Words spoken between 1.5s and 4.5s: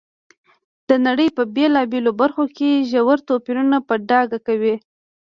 بېلابېلو برخو کې ژور توپیرونه په ډاګه